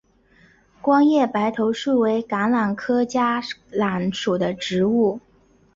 [0.81, 3.39] 光叶白头树为橄榄科嘉
[3.71, 5.19] 榄属的植物。